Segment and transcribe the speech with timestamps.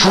[0.00, 0.06] So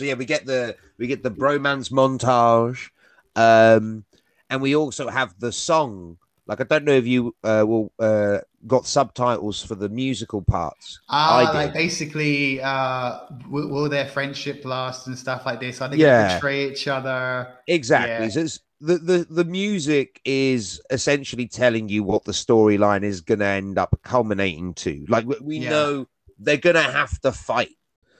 [0.00, 2.90] yeah, we get the we get the bromance montage,
[3.36, 4.04] um,
[4.50, 6.18] and we also have the song.
[6.48, 10.98] Like I don't know if you uh, will uh, got subtitles for the musical parts.
[11.08, 15.80] Ah, I like basically, uh, will, will their friendship last and stuff like this?
[15.80, 16.22] Are they Yeah.
[16.22, 17.58] gonna betray each other?
[17.68, 18.24] Exactly.
[18.24, 18.30] Yeah.
[18.32, 23.38] So it's, the, the the music is essentially telling you what the storyline is going
[23.38, 25.06] to end up culminating to.
[25.08, 25.70] Like we, Yeah.
[25.70, 26.08] know
[26.38, 27.76] they're going to have to fight.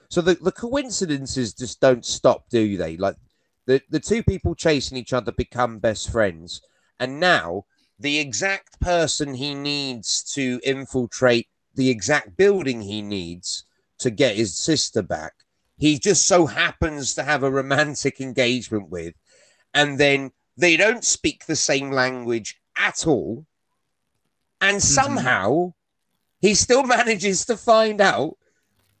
[0.09, 2.95] So the, the coincidences just don't stop, do they?
[2.95, 3.17] Like
[3.65, 6.61] the the two people chasing each other become best friends,
[6.99, 7.65] and now
[7.99, 13.65] the exact person he needs to infiltrate the exact building he needs
[13.99, 15.33] to get his sister back,
[15.77, 19.13] he just so happens to have a romantic engagement with,
[19.73, 23.45] and then they don't speak the same language at all,
[24.61, 25.01] and mm-hmm.
[25.01, 25.73] somehow
[26.41, 28.37] he still manages to find out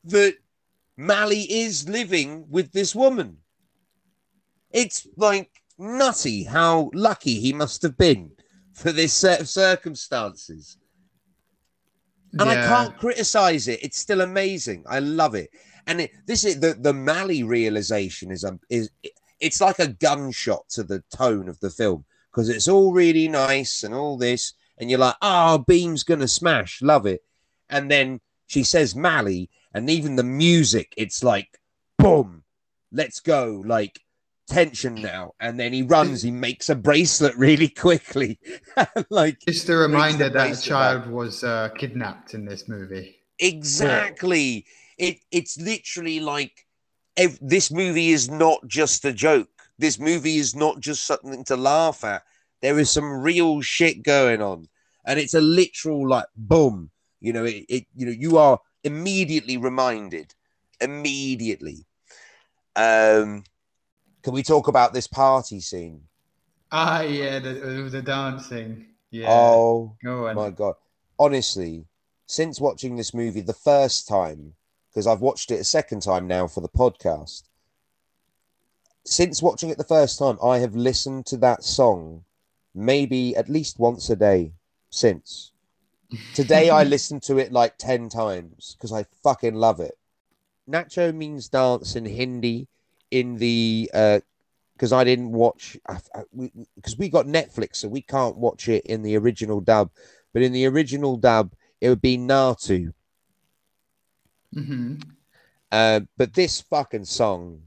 [0.05, 0.35] that
[0.97, 3.37] Malli is living with this woman.
[4.71, 8.31] It's like nutty how lucky he must have been
[8.73, 10.77] for this set of circumstances.
[12.39, 13.83] And I can't criticize it.
[13.83, 14.83] It's still amazing.
[14.89, 15.51] I love it.
[15.85, 18.89] And it, this is the the Malli realization is a is
[19.43, 23.83] it's like a gunshot to the tone of the film because it's all really nice
[23.83, 27.21] and all this, and you're like, oh, Bheem's gonna smash, love it.
[27.69, 31.59] And then she says Malli, and even the music, it's like,
[31.99, 32.43] boom,
[32.91, 33.99] let's go, like
[34.47, 35.33] tension now.
[35.41, 38.39] And then he runs, he makes a bracelet really quickly,
[39.09, 43.17] like Just a reminder that a child was uh, kidnapped in this movie.
[43.39, 44.65] Exactly.
[44.97, 46.65] It it's literally like
[47.17, 49.49] ev- this movie is not just a joke.
[49.77, 52.23] This movie is not just something to laugh at.
[52.61, 54.69] There is some real shit going on,
[55.05, 56.91] and it's a literal like boom.
[57.19, 60.33] You know, it, it you know you are immediately reminded.
[60.81, 61.85] Immediately.
[62.75, 63.43] Um,
[64.23, 66.03] can we talk about this party scene?
[66.71, 68.87] Ah, yeah, the, the dancing.
[69.11, 69.59] Yeah.
[69.59, 70.75] Oh Go my god
[71.19, 71.85] honestly
[72.25, 74.55] since watching this movie the first time
[74.93, 77.43] because i've watched it a second time now for the podcast
[79.05, 82.23] since watching it the first time i have listened to that song
[82.75, 84.51] maybe at least once a day
[84.89, 85.51] since
[86.33, 89.97] today i listened to it like 10 times because i fucking love it
[90.69, 92.67] nacho means dance in hindi
[93.11, 94.19] in the uh
[94.73, 95.77] because I didn't watch
[96.75, 99.91] because we got Netflix, so we can't watch it in the original dub.
[100.33, 102.93] But in the original dub, it would be Nattu.
[104.53, 104.95] Hmm
[105.71, 107.63] Uh, but this fucking song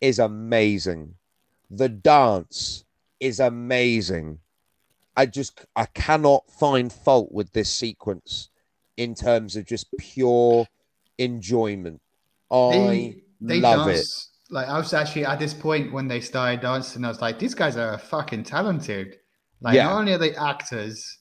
[0.00, 1.14] is amazing.
[1.70, 2.84] The dance
[3.20, 4.38] is amazing.
[5.16, 8.50] I just I cannot find fault with this sequence
[8.96, 10.66] in terms of just pure
[11.18, 12.00] enjoyment.
[12.50, 16.60] I They, they love dance, Like, I was actually at this point when they started
[16.60, 19.16] dancing, I was like, these guys are fucking talented.
[19.60, 19.84] Like, Yeah.
[19.84, 21.18] not only are they actors,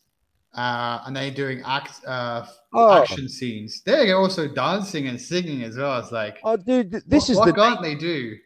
[0.55, 3.01] uh, and they're doing act uh, Oh.
[3.01, 5.99] action scenes, they're also dancing and singing as well.
[5.99, 8.37] It's like, Oh, dude, th- this what, is what the can't they do?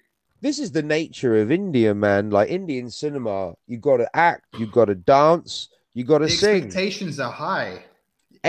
[0.41, 2.29] this is the nature of India, man.
[2.29, 6.63] Like Indian cinema, you got to act, you got to dance, you got to sing.
[6.63, 7.83] expectations are high.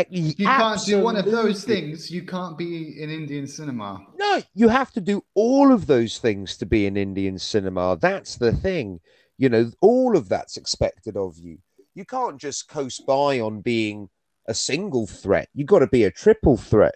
[0.08, 4.06] You can't do one of those things, you can't be in Indian cinema.
[4.16, 7.96] No, you have to do all of those things to be in Indian cinema.
[8.00, 9.00] That's the thing.
[9.36, 11.58] You know, all of that's expected of you.
[12.00, 14.08] You can't just coast by on being
[14.46, 15.50] a single threat.
[15.52, 16.94] You've got to be a triple threat.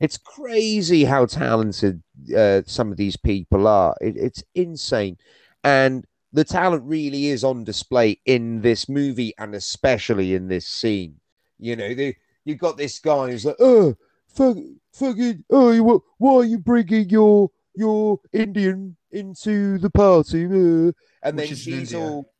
[0.00, 2.02] It's crazy how talented
[2.36, 3.94] uh, some of these people are.
[4.00, 5.18] It, it's insane.
[5.62, 11.20] And the talent really is on display in this movie and especially in this scene.
[11.60, 13.94] You know, they, you got this guy who's like, oh,
[14.26, 14.56] fuck,
[14.92, 20.44] fucking, oh, you, why are you bringing your your Indian into the party?
[20.46, 20.90] Uh,
[21.22, 22.00] And Which then she's India.
[22.00, 22.32] all,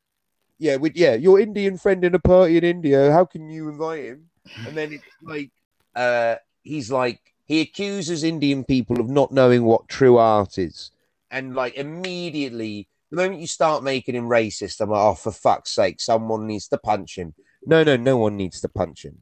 [0.61, 3.11] yeah, with yeah, your Indian friend in a party in India.
[3.11, 4.29] How can you invite him?
[4.67, 5.51] And then it's like,
[5.97, 10.91] uh, he's like, he accuses Indian people of not knowing what true art is,
[11.31, 15.71] and like immediately, the moment you start making him racist, I'm like, oh, for fuck's
[15.71, 17.35] sake, someone needs to punch him.
[17.65, 19.19] No, no, no one needs to punch him.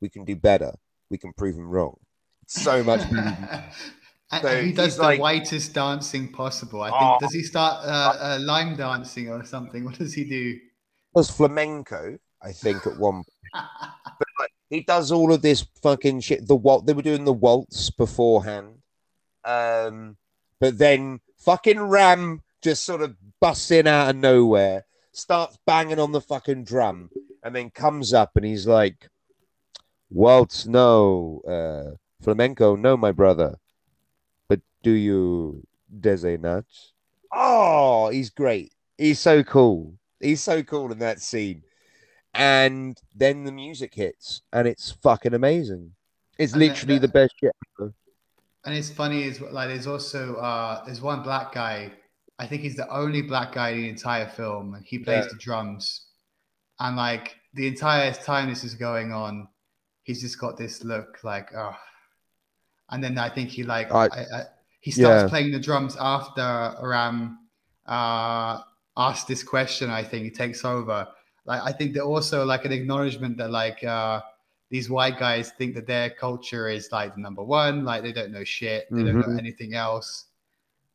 [0.00, 0.72] We can do better.
[1.08, 1.96] We can prove him wrong.
[2.42, 3.00] It's so much.
[3.10, 6.82] and, So and he does the like- whitest dancing possible.
[6.82, 7.02] I think.
[7.02, 7.16] Oh.
[7.20, 9.84] Does he start uh, uh, line dancing or something?
[9.84, 10.58] What does he do?
[11.14, 13.24] Does flamenco, I think, at one.
[13.52, 16.46] But like, he does all of this fucking shit.
[16.46, 16.86] The waltz.
[16.86, 18.78] They were doing the waltz beforehand,
[19.44, 20.16] um,
[20.60, 26.12] but then fucking Ram just sort of busts in out of nowhere, starts banging on
[26.12, 27.10] the fucking drum,
[27.42, 29.08] and then comes up and he's like,
[30.10, 33.58] "Waltz, no, uh, flamenco, no, my brother,
[34.48, 35.66] but do you
[36.00, 36.92] desenach?"
[37.32, 38.72] Oh, he's great.
[38.98, 39.94] He's so cool.
[40.20, 41.62] He's so cool in that scene.
[42.34, 45.92] And then the music hits, and it's fucking amazing.
[46.38, 47.52] It's And literally that- the best shit.
[47.80, 47.92] ever.
[48.64, 51.90] And it's funny is like there's also uh there's one black guy.
[52.38, 55.32] I think he's the only black guy in the entire film, and he plays Yeah.
[55.32, 56.06] the drums.
[56.78, 59.48] And like the entire time this is going on,
[60.04, 61.74] he's just got this look like oh.
[62.90, 64.44] And then I think he like I- I, I,
[64.80, 65.28] he starts Yeah.
[65.28, 67.38] playing the drums after Ram
[67.86, 68.60] uh
[69.08, 69.86] asked this question.
[69.90, 70.98] I think it takes over.
[71.50, 74.20] Like I think they're also like an acknowledgement that like uh
[74.74, 78.30] these white guys think that their culture is like the number one, like they don't
[78.36, 79.38] know shit, they don't know Mhm.
[79.44, 80.08] anything else.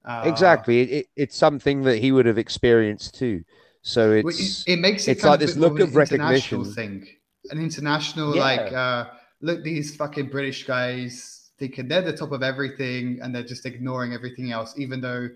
[0.05, 0.75] Uh, exactly.
[0.83, 3.43] It, it, it's something that he would have experienced too.
[3.81, 6.63] So it's It, it makes it it's like this look of recognition.
[6.79, 7.07] thing,
[7.51, 8.49] an international Yeah.
[8.49, 9.01] like uh,
[9.41, 14.13] look these fucking British guys thinking they're the top of everything and they're just ignoring
[14.13, 15.29] everything else, even though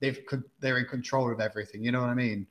[0.00, 0.18] they've
[0.60, 1.84] they're in control of everything.
[1.84, 2.46] You know what I mean?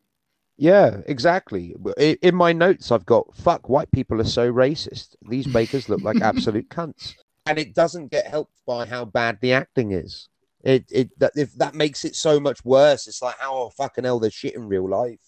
[0.57, 1.75] yeah, exactly.
[1.97, 3.69] In my notes, I've got fuck.
[3.69, 5.15] White people are so racist.
[5.27, 9.53] These bakers look like absolute cunts, and it doesn't get helped by how bad the
[9.53, 10.29] acting is.
[10.63, 13.07] It it that if that makes it so much worse.
[13.07, 15.19] It's like how oh, fucking hell they're shit in real life.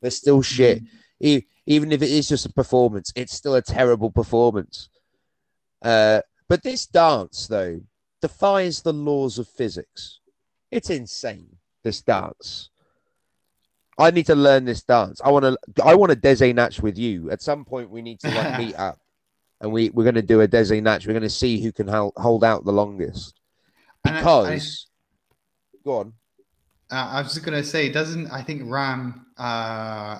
[0.00, 0.82] They're still shit.
[1.20, 4.88] E- even if it is just a performance, it's still a terrible performance.
[5.82, 7.80] Uh, but this dance, though,
[8.22, 10.20] defies the laws of physics.
[10.76, 11.56] It's insane.
[11.82, 12.68] This dance.
[13.98, 15.20] I need to learn this dance.
[15.24, 15.56] I want to.
[15.84, 17.30] I want a desi natch with you.
[17.30, 18.98] At some point, we need to like meet up,
[19.62, 21.06] and we we're going to do a desi natch.
[21.06, 23.40] We're going to see who can hold hold out the longest.
[24.04, 24.86] And I- I- Because,
[25.82, 26.12] go on.
[26.90, 30.18] Uh, I was just gonna say, doesn't I think Ram uh,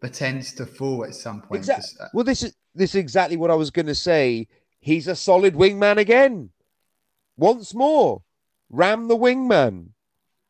[0.00, 1.60] pretends to fall at some point?
[1.60, 4.48] Exact- Just, uh, Well, this is this is exactly what I was going to say.
[4.80, 6.50] He's a solid wingman again.
[7.36, 8.22] Once more,
[8.70, 9.90] Ram the wingman.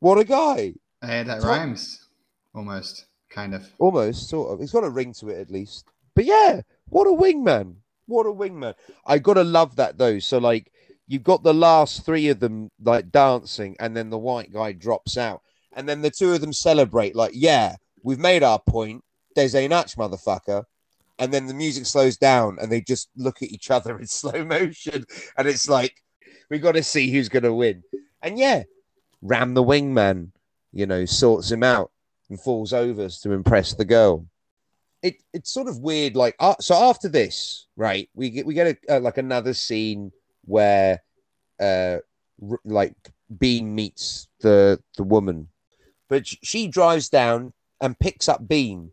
[0.00, 0.74] What a guy!
[1.02, 2.08] uh, that Tom- rhymes
[2.54, 3.68] almost, kind of.
[3.78, 4.60] Almost, sort of.
[4.60, 5.86] He's got a ring to it at least.
[6.14, 7.76] But yeah, what a wingman!
[8.06, 8.74] What a wingman!
[9.04, 10.18] I gotta love that though.
[10.18, 10.72] So like,
[11.06, 15.16] you've got the last three of them like dancing, and then the white guy drops
[15.16, 15.42] out,
[15.74, 17.14] and then the two of them celebrate.
[17.14, 19.04] Like, yeah, we've made our point.
[19.34, 20.64] There's a natch, motherfucker.
[21.18, 24.44] And then the music slows down, and they just look at each other in slow
[24.44, 25.04] motion,
[25.36, 25.94] and it's like,
[26.50, 27.82] we got to see who's gonna win.
[28.22, 28.64] And yeah,
[29.22, 30.30] Ram the wingman,
[30.72, 31.90] you know, sorts him out
[32.28, 34.26] and falls over to impress the girl.
[35.02, 36.16] It it's sort of weird.
[36.16, 40.12] Like uh, so, after this, right, we get we get a, uh, like another scene
[40.44, 41.02] where,
[41.60, 41.98] uh,
[42.50, 42.94] r- like
[43.38, 45.48] Bheem meets the the woman,
[46.08, 48.90] but she drives down and picks up Bheem,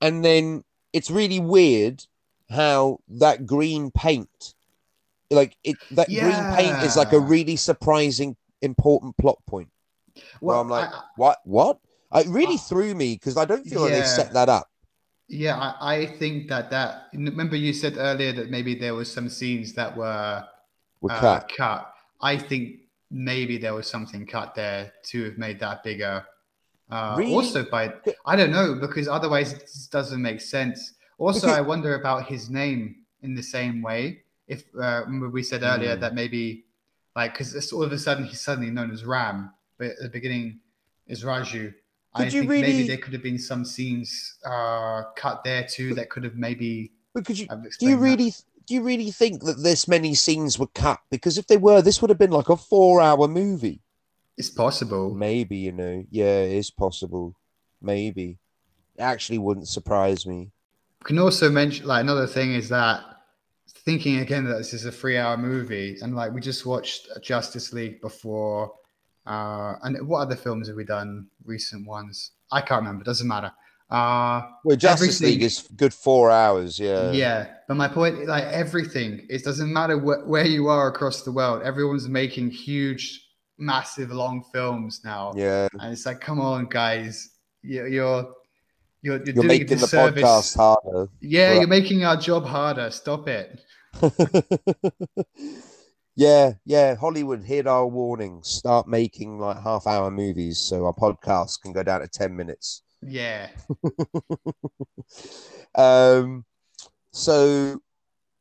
[0.00, 2.04] and then it's really weird
[2.50, 4.54] how that green paint,
[5.30, 9.68] like it that green paint is like a really surprising important plot point.
[10.40, 11.38] Well, I'm like, I- What?
[11.44, 11.78] What?
[12.14, 14.66] It really Uh, threw me because I don't feel like they've set that up.
[15.26, 17.08] Yeah, I, I think that that.
[17.12, 20.44] Remember, you said earlier that maybe there was some scenes that were
[21.00, 21.52] With uh, cut.
[21.56, 21.94] cut.
[22.20, 22.80] I think
[23.10, 26.24] maybe there was something cut there to have made that bigger.
[26.90, 27.32] Uh, Really?
[27.34, 27.92] Also, by
[28.26, 30.92] I don't know because otherwise it doesn't make sense.
[31.18, 34.22] Also, I wonder about his name in the same way.
[34.46, 36.00] If uh, remember we said earlier Hmm.
[36.02, 36.64] that maybe
[37.16, 40.08] like because it's all of a sudden he's suddenly known as Ram, but at the
[40.08, 40.60] beginning
[41.06, 41.74] is Raju.
[42.14, 45.64] I Could you think really- maybe there could have been some scenes uh, cut there
[45.64, 46.92] too that could have maybe.
[47.14, 48.02] Because you do you explained that.
[48.02, 48.32] really
[48.66, 51.00] do you really think that this many scenes were cut?
[51.10, 53.80] Because if they were, this would have been like a four-hour movie.
[54.36, 55.14] It's possible.
[55.14, 57.34] Maybe you know, yeah, it is possible.
[57.82, 58.38] Maybe
[58.96, 60.50] it actually wouldn't surprise me.
[61.04, 63.00] can also mention like another thing is that
[63.84, 67.72] thinking again that this is a three hour movie and like we just watched Justice
[67.72, 68.72] League before
[69.26, 73.52] uh and what other films have we done recent ones I can't remember doesn't matter
[73.90, 76.78] uh Well, Justice League is good four hours.
[76.78, 77.10] Yeah.
[77.12, 81.32] yeah but my point like everything it doesn't matter wh- where you are across the
[81.32, 83.20] world everyone's making huge
[83.58, 85.68] massive long films now Yeah.
[85.80, 87.30] and it's like come on guys
[87.62, 88.32] you- you're
[89.02, 91.10] you're, you're, You're doing making the podcast harder.
[91.20, 92.90] Yeah, you're making our job harder.
[92.90, 93.60] Stop it.
[96.16, 96.94] yeah, yeah.
[96.94, 98.42] Hollywood, heed our warning.
[98.42, 102.82] Start making like half hour movies so our podcast can go down to 10 minutes.
[103.02, 103.48] Yeah.
[105.74, 106.44] um,
[107.12, 107.80] so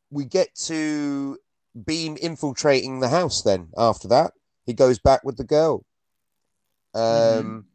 [0.10, 1.38] we get to
[1.78, 4.34] Bheem infiltrating the house then after that.
[4.66, 5.86] He goes back with the girl.
[6.94, 7.66] Um, Mhm.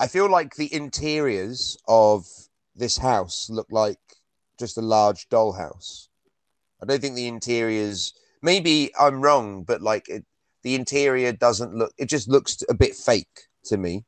[0.00, 2.26] I feel like the interiors of
[2.74, 3.98] this house look like
[4.58, 6.07] just a large dollhouse.
[6.82, 8.14] I don't think the interiors.
[8.42, 10.24] Maybe I'm wrong, but like it,
[10.62, 11.92] the interior doesn't look.
[11.98, 14.04] It just looks a bit fake to me.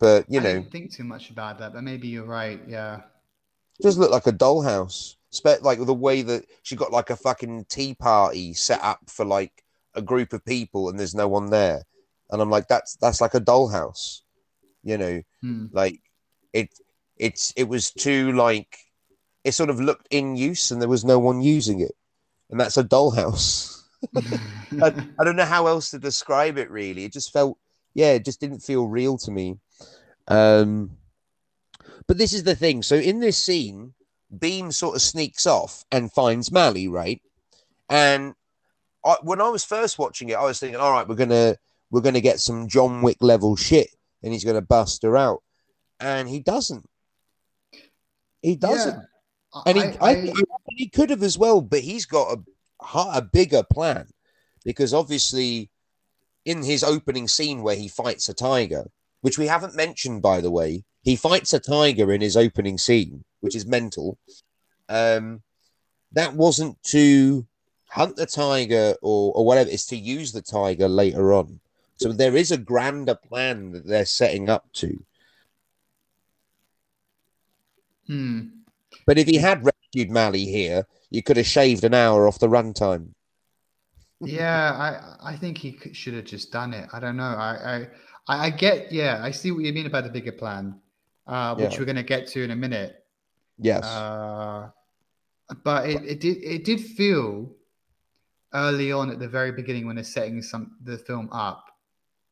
[0.00, 2.60] But you I know, didn't think too much about that, but maybe you're right.
[2.66, 3.02] Yeah.
[3.82, 5.16] just look like a dollhouse.
[5.62, 9.64] Like the way that she got like a fucking tea party set up for like
[9.94, 11.82] a group of people and there's no one there,
[12.30, 14.20] and I'm like, that's that's like a dollhouse,
[14.84, 15.22] you know.
[15.40, 15.66] Hmm.
[15.72, 16.00] Like
[16.52, 16.68] it,
[17.16, 18.78] it's it was too like
[19.44, 21.92] it sort of looked in use and there was no one using it,
[22.50, 23.82] and that's a dollhouse.
[24.82, 26.70] I, I don't know how else to describe it.
[26.70, 27.58] Really, it just felt
[27.94, 29.58] yeah, it just didn't feel real to me.
[30.28, 30.90] Um,
[32.06, 32.82] but this is the thing.
[32.82, 33.94] So in this scene,
[34.36, 37.22] Bheem sort of sneaks off and finds Malli, right?
[37.88, 38.34] And
[39.04, 41.56] I, when I was first watching it, I was thinking, all right, we're gonna
[41.90, 43.88] we're gonna get some John Wick level shit,
[44.22, 45.42] and he's gonna bust her out,
[46.00, 46.84] and he doesn't.
[48.42, 49.02] He doesn't, Yeah.
[49.66, 50.42] And he I- I, I-
[50.76, 52.42] he could have as well, but he's got a
[53.12, 54.06] a bigger plan
[54.64, 55.70] because obviously
[56.44, 58.90] in his opening scene where he fights a tiger,
[59.22, 63.24] which we haven't mentioned by the way, he fights a tiger in his opening scene,
[63.40, 64.18] which is mental.
[64.88, 65.42] Um,
[66.12, 67.46] that wasn't to
[67.88, 71.60] hunt the tiger or, or whatever, it's to use the tiger later on.
[71.96, 75.02] So there is a grander plan that they're setting up to.
[78.06, 78.40] Hmm.
[79.06, 82.48] But if he had rescued Malli here, you could have shaved an hour off the
[82.48, 83.10] runtime.
[84.20, 84.72] Yeah,
[85.20, 86.88] I I think he should have just done it.
[86.92, 87.24] I don't know.
[87.24, 87.86] I
[88.28, 88.92] I I get.
[88.92, 90.80] Yeah, I see what you mean about the bigger plan,
[91.26, 91.78] uh, which Yeah.
[91.78, 93.04] we're going to get to in a minute.
[93.58, 93.84] Yes.
[93.84, 94.70] Uh,
[95.62, 97.52] but it, it did it did feel
[98.54, 101.66] early on at the very beginning when they're setting some the film up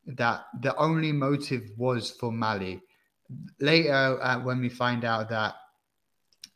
[0.07, 2.81] that the only motive was for Malli.
[3.59, 5.55] Later, uh, when we find out that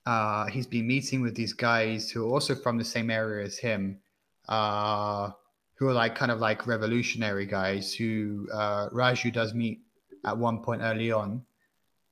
[0.08, 3.58] uh, he's been meeting with these guys who are also from the same area as
[3.58, 4.00] him,
[4.48, 5.32] uh,
[5.76, 9.82] who are like kind of like revolutionary guys who uh, Raju does meet
[10.26, 11.44] at one point early on,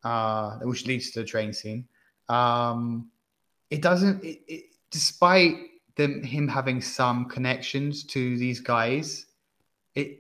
[0.03, 1.87] uh, which leads to the train scene.
[2.27, 3.09] Um,
[3.69, 5.55] it doesn't, it, it, despite
[5.95, 9.25] them him having some connections to these guys,
[9.95, 10.19] it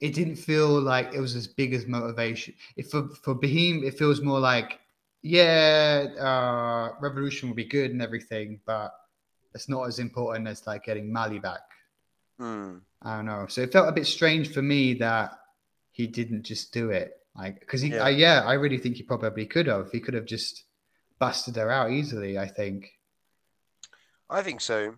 [0.00, 2.54] it didn't feel like it was as big as motivation.
[2.90, 4.80] For for Bheem, it feels more like
[5.24, 8.92] yeah, uh, revolution will be good and everything, but
[9.54, 11.62] it's not as important as like getting Malli back.
[12.38, 12.76] Hmm.
[13.00, 13.46] I don't know.
[13.48, 15.32] So it felt a bit strange for me that
[15.92, 17.14] he didn't just do it.
[17.34, 18.08] Like, because he, Yeah.
[18.08, 18.40] yeah.
[18.40, 19.90] yeah, I really think he probably could have.
[19.90, 20.64] He could have just
[21.18, 22.36] busted her out easily.
[22.36, 22.92] I think.
[24.28, 24.96] I think so.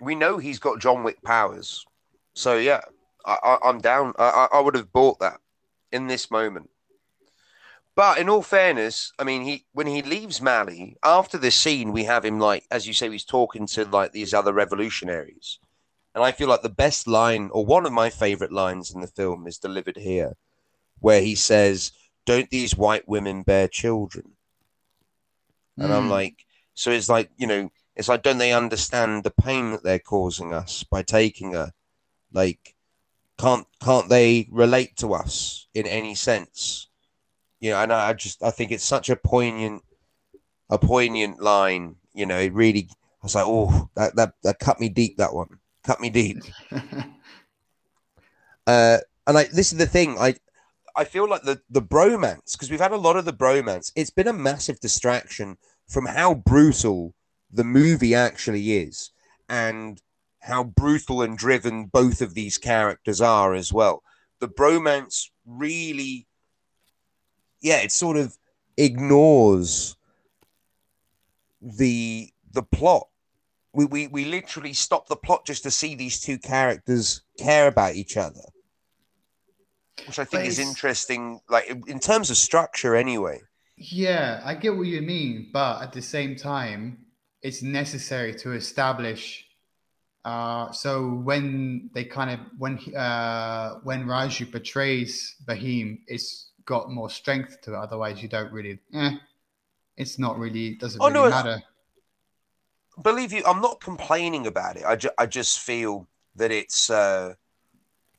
[0.00, 1.84] We know he's got John Wick powers,
[2.34, 2.80] so yeah,
[3.26, 4.12] I, I, I'm down.
[4.18, 5.40] I, I I would have bought that
[5.90, 6.70] in this moment.
[7.96, 12.04] But in all fairness, I mean, he when he leaves Malli after this scene, we
[12.04, 15.58] have him like, as you say, he's talking to like these other revolutionaries,
[16.14, 19.06] and I feel like the best line or one of my favorite lines in the
[19.06, 20.36] film is delivered here,
[21.00, 21.92] where he says,
[22.26, 24.36] "Don't these white women bear children?"
[25.78, 26.10] And I'm Mm.
[26.10, 29.98] like, so it's like, you know, it's like, don't they understand the pain that they're
[30.00, 31.72] causing us by taking her?
[32.32, 32.74] Like,
[33.38, 36.88] can't can't they relate to us in any sense?
[37.64, 39.82] You know, and I, just I think it's such a poignant,
[40.68, 41.96] a poignant line.
[42.12, 42.90] You know, it really.
[42.90, 45.16] I was like, oh, that that that cut me deep.
[45.16, 46.42] That one cut me deep.
[48.66, 50.16] Uh, and I this is the thing.
[50.18, 50.36] I
[50.96, 53.92] I feel like the the bromance because we've had a lot of the bromance.
[53.94, 57.12] It's been a massive distraction from how brutal
[57.52, 59.10] the movie actually is,
[59.50, 60.00] and
[60.40, 64.02] how brutal and driven both of these characters are as well.
[64.40, 66.26] The bromance really,
[67.64, 68.36] yeah, it sort of
[68.76, 69.96] ignores
[71.60, 73.08] the the plot.
[73.72, 77.96] We, we we literally stop the plot just to see these two characters care about
[77.96, 78.42] each other
[80.06, 83.40] which I think is interesting, like in terms of structure, anyway.
[83.76, 86.98] yeah, I get what you mean, but at the same time,
[87.42, 89.46] it's necessary to establish.
[90.24, 97.10] Uh, so when they kind of when uh, when Raju betrays Bheem, it's got more
[97.10, 97.76] strength to it.
[97.76, 98.78] Otherwise, you don't really.
[98.92, 99.16] Eh,
[99.96, 101.62] it's not really doesn't Oh, really no, matter.
[103.02, 104.84] Believe you, I'm not complaining about it.
[104.84, 107.34] I, ju- I just feel that it's uh,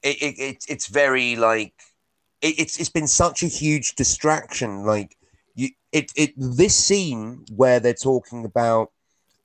[0.03, 1.73] it, it, it it's very like
[2.41, 4.83] it, it's it's been such a huge distraction.
[4.83, 5.15] Like
[5.55, 8.91] you, it it this scene where they're talking about,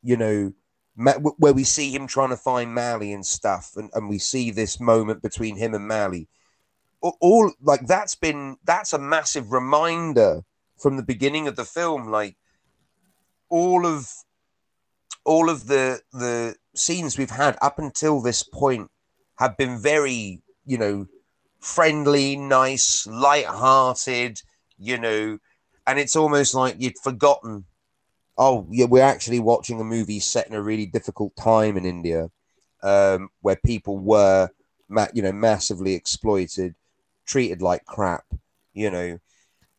[0.02, 0.52] you know,
[0.96, 4.50] Ma- where we see him trying to find Malli and stuff, and, and we see
[4.50, 6.28] this moment between him and Malli.
[7.00, 10.42] All like that's been that's a massive reminder
[10.78, 12.10] from the beginning of the film.
[12.10, 12.36] Like
[13.48, 14.10] all of
[15.24, 18.90] all of the the scenes we've had up until this point
[19.38, 21.06] have been very, you know,
[21.60, 24.40] friendly, nice, light-hearted,
[24.78, 25.38] you know,
[25.86, 27.64] and it's almost like you'd forgotten.
[28.36, 32.30] Oh, yeah, we're actually watching a movie set in a really difficult time in India,
[32.82, 34.48] um, where people were,
[35.12, 36.74] you know, massively exploited,
[37.26, 38.24] treated like crap,
[38.72, 39.18] you know,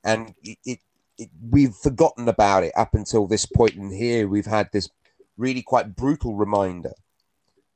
[0.03, 0.79] and it, it,
[1.17, 3.75] it we've forgotten about it up until this point.
[3.75, 4.89] and here we've had this
[5.37, 6.93] really quite brutal reminder.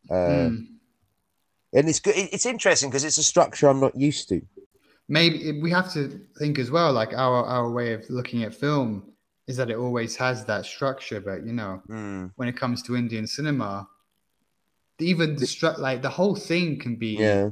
[0.10, 0.68] Uh, Mm.
[1.74, 2.16] and it's good.
[2.18, 4.42] It's interesting because it's a structure I'm not used to.
[5.08, 9.04] maybe we have to think as well like our our way of looking at film
[9.48, 12.96] is that it always has that structure but you know Mm, when it comes to
[12.96, 13.88] indian cinema
[15.00, 17.50] even the stru- like the whole thing can be yeah,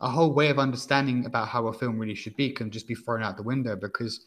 [0.00, 2.94] a whole way of understanding about how a film really should be can just be
[2.94, 4.24] thrown out the window because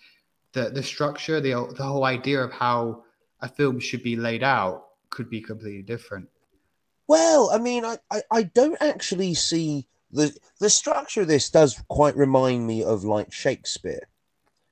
[0.53, 3.03] the the structure the the whole idea of how
[3.41, 6.27] a film should be laid out could be completely different
[7.07, 11.81] Well, I mean, I, I, I don't actually see the the structure of this does
[11.89, 14.07] quite remind me of like Shakespeare.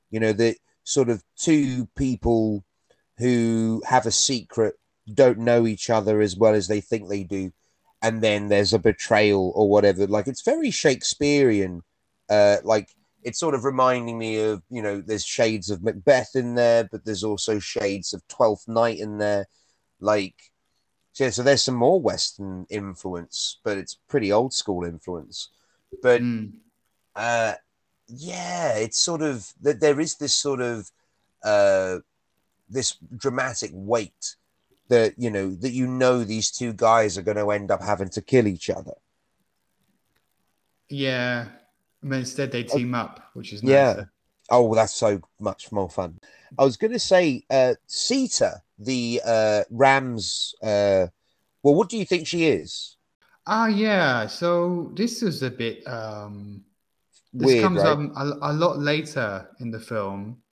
[0.10, 2.63] You know, the sort of two people
[3.17, 4.75] who have a secret,
[5.13, 7.51] don't know each other as well as they think they do,
[8.01, 10.08] and then there's a betrayal or whatever.
[10.08, 11.84] Like it's very Shakespearean.
[12.29, 12.89] Uh, like
[13.24, 17.05] it's sort of reminding me of you know, there's shades of Macbeth in there, but
[17.05, 19.48] there's also shades of Twelfth Night in there.
[20.00, 20.36] Like
[21.13, 25.50] so, so there's some more Western influence, but it's pretty old school influence.
[26.01, 26.53] But Mm.
[27.15, 27.55] uh,
[28.08, 30.89] yeah, it's sort of that there is this sort of
[31.43, 32.00] uh,
[32.70, 34.36] this dramatic weight
[34.91, 38.10] that you know that you know these two guys are going to end up having
[38.10, 38.98] to kill each other.
[40.89, 41.48] yeah
[42.03, 43.93] but instead they team up which is Yeah.
[43.93, 44.12] nicer.
[44.54, 46.19] Oh, that's so much more fun.
[46.60, 50.54] I was going to say, uh, Sita, the uh, Rams.
[50.62, 51.08] Uh,
[51.63, 52.97] well, what do you think she is?
[53.47, 54.27] Ah, yeah.
[54.27, 55.88] So this is a bit.
[55.88, 56.65] Um,
[57.32, 57.95] this Weird, comes right?
[57.95, 60.43] up a, a lot later in the film,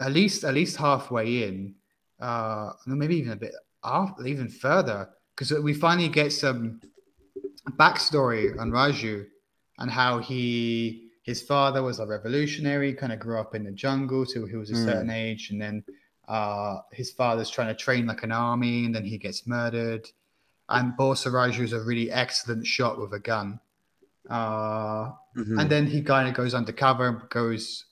[0.00, 1.76] at least at least halfway in,
[2.20, 3.54] uh, maybe even a bit
[3.84, 6.80] after, even further, because we finally get some
[7.70, 9.26] backstory on Raju
[9.78, 14.24] and how he his father was a revolutionary, kind of grew up in the jungle
[14.24, 14.84] till he was a Mm.
[14.84, 15.84] certain age, and then
[16.28, 20.08] uh, his father's trying to train like an army, and then he gets murdered.
[20.68, 23.60] And Borsa Raju is a really excellent shot with a gun.
[24.28, 25.58] Uh, Mhm.
[25.60, 27.86] and then he kind of goes undercover and goes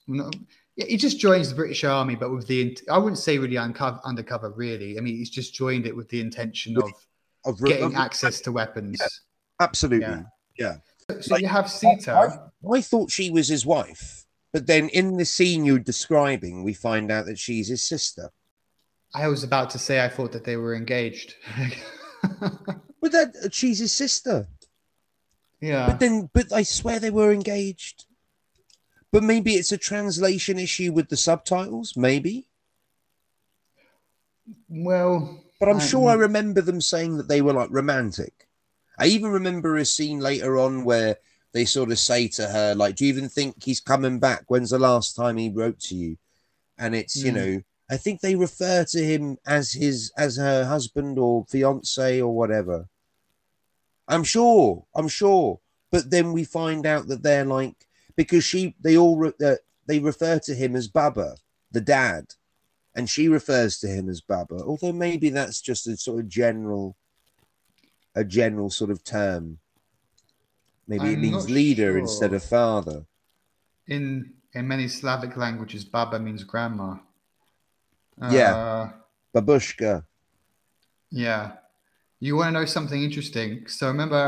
[0.79, 3.99] yeah, he just joins the british army but with the i wouldn't say really uncover,
[4.05, 6.89] undercover really i mean he's just joined it with the intention of
[7.45, 8.99] Of getting of- access to weapons
[9.61, 10.23] Absolutely.
[10.57, 10.75] Yeah.
[11.21, 15.25] so you have sita I, I thought she was his wife, but then in the
[15.25, 18.25] scene you're describing, we find out that she's his sister.
[19.13, 21.35] i was about to say i thought that they were engaged
[23.01, 24.47] But that she's his sister.
[25.61, 28.05] yeah But then, but I swear they were engaged.
[29.11, 31.97] But maybe it's a translation issue with the subtitles.
[31.97, 32.49] Maybe.
[34.69, 38.47] well But I'm sure I um, remember them saying that they were like romantic.
[38.97, 41.17] I even remember a scene later on where
[41.53, 44.45] they sort of say to her, like, do you even think he's coming back?
[44.47, 46.17] When's the last time he wrote to you?
[46.77, 47.33] And it's, you Hmm.
[47.33, 52.35] know, I think they refer to him as his as her husband or fiance or
[52.35, 52.87] whatever.
[54.07, 55.59] I'm sure, I'm sure.
[55.91, 57.87] But then we find out that they're like
[58.19, 59.55] because she they all re- uh,
[59.87, 61.37] they refer to him as Baba,
[61.71, 62.25] the dad,
[62.93, 64.55] and she refers to him as Baba.
[64.55, 66.97] Although maybe that's just a sort of general,
[68.13, 69.59] a general sort of term.
[70.85, 73.05] Maybe it I'm means not leader instead of father.
[73.87, 76.97] in in many slavic languages baba means grandma
[78.37, 78.55] Yeah.
[78.55, 78.89] Uh,
[79.33, 80.03] Babushka.
[81.09, 81.51] Yeah.
[82.19, 83.67] You want to know something interesting?
[83.67, 84.25] So remember,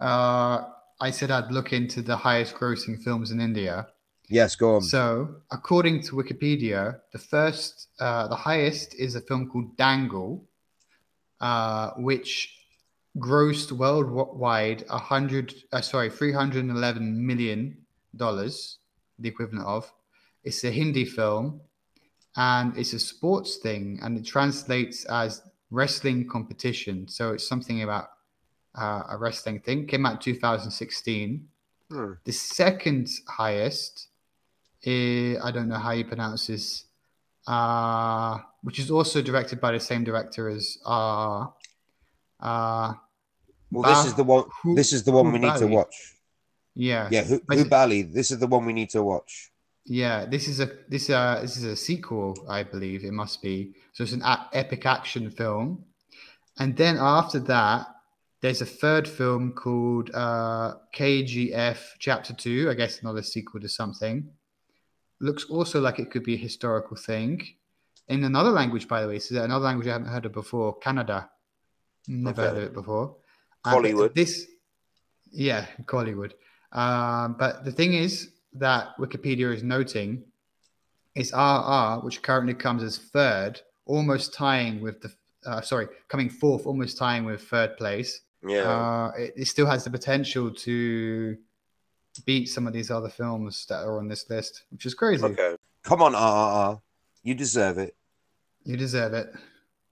[0.00, 0.58] uh,
[1.00, 3.88] I said I'd look into the highest grossing films in India.
[4.28, 4.82] Yes, go on.
[4.82, 10.40] So according to Wikipedia, the first, uh, the highest is a film called Dangal,
[11.40, 12.52] uh, which
[13.18, 17.76] grossed worldwide a hundred, uh, sorry, three hundred and eleven million
[18.16, 18.78] dollars,
[19.18, 19.92] the equivalent of.
[20.44, 21.60] It's a Hindi film,
[22.36, 27.08] and it's a sports thing, and it translates as wrestling competition.
[27.08, 28.08] So it's something about
[28.76, 29.86] uh, a wrestling thing.
[29.86, 31.48] Came out 2016.
[31.90, 32.12] Hmm.
[32.24, 34.08] The second highest,
[34.82, 36.84] is, I don't know how you pronounce this,
[37.46, 41.46] uh, which is also directed by the same director as uh,
[42.40, 42.92] uh,
[43.70, 44.44] Well, this is the one.
[44.74, 46.14] This is the one we need to watch.
[46.74, 48.12] Yeah, Yeah, But- Hubali.
[48.12, 49.50] This is the one we need to watch.
[49.86, 50.26] yeah.
[50.26, 53.72] This is a this uh this is a sequel, I believe it must be.
[53.92, 55.84] So it's an a- epic action film,
[56.58, 57.86] and then after that,
[58.46, 62.68] there's a third film called uh, KGF Chapter Two.
[62.70, 64.30] I guess another sequel to something.
[65.20, 67.44] Looks also like it could be a historical thing.
[68.06, 71.28] In another language, by the way, so another language I haven't heard of before, Kannada.
[72.06, 73.16] Never heard of it before.
[73.64, 74.14] Hollywood.
[74.14, 74.46] This,
[75.32, 76.34] yeah, Hollywood.
[76.70, 80.22] Um, but the thing is that Wikipedia is noting
[81.16, 85.12] is RRR, which currently comes as third, almost tying with the,
[85.44, 88.20] uh, sorry, coming fourth, almost tying with third place.
[88.42, 88.62] Yeah.
[88.62, 91.36] Uh, it, it still has the potential to
[92.24, 95.24] beat some of these other films that are on this list, which is crazy.
[95.24, 95.56] okay.
[95.82, 96.80] Come on, RRR.
[97.22, 97.94] You deserve it.
[98.64, 99.34] You deserve it.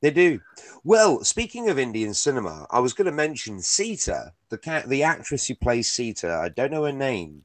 [0.00, 0.40] They do.
[0.82, 5.46] Well, speaking of Indian cinema, I was going to mention Sita, the cat, the actress
[5.46, 6.30] who plays Sita.
[6.30, 7.44] I don't know her name,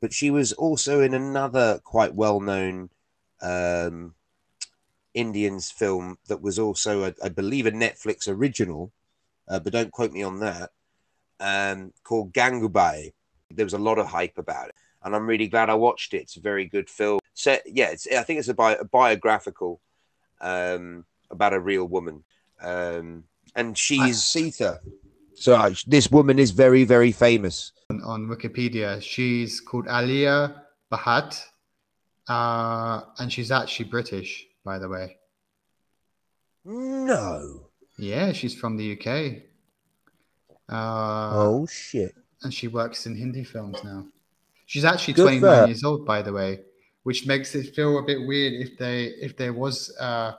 [0.00, 2.90] but she was also in another quite well-known
[3.42, 4.14] um,
[5.14, 8.92] Indians film that was also, a, I believe, a Netflix original,
[9.48, 10.70] uh, but don't quote me on that.
[11.38, 13.12] Um, called Gangubai.
[13.50, 16.22] There was a lot of hype about it, and I'm really glad I watched it.
[16.22, 17.20] It's a very good film.
[17.34, 19.80] So yeah, it's, I think it's a, bi- a biographical.
[20.40, 22.24] Um, about a real woman.
[22.60, 24.80] Um, and she's Sita.
[25.34, 27.72] So uh, this woman is very, very famous.
[27.90, 31.42] On, on Wikipedia, she's called Alia Bhatt,
[32.28, 35.18] uh, and she's actually British, by the way.
[36.64, 37.65] No.
[37.98, 39.42] Yeah, she's from the UK.
[40.68, 42.14] Uh, oh shit.
[42.42, 44.06] and she works in Hindi films now.
[44.66, 45.66] She's actually Good 29 her.
[45.66, 46.60] years old, by the way,
[47.04, 50.32] which makes it feel a bit weird if they if there was uh,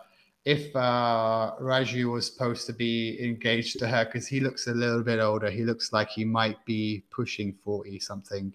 [0.44, 5.02] if uh, Raju was supposed to be engaged to her because he looks a little
[5.02, 5.50] bit older.
[5.50, 8.54] He looks like he might be pushing 40 something.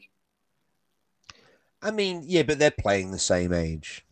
[1.83, 4.07] I mean, yeah, but they're playing the same age.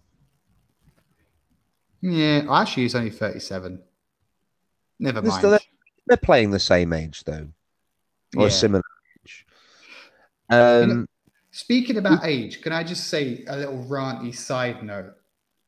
[2.00, 3.80] Yeah, actually, he's only 37.
[5.00, 5.40] Never They're mind.
[5.40, 5.58] still-
[6.06, 7.48] They're playing the same age though,
[8.36, 8.46] or Yeah.
[8.46, 8.82] a similar
[9.24, 9.46] age.
[10.50, 11.08] Um,
[11.52, 15.14] Speaking about age, can I just say a little ranty side note?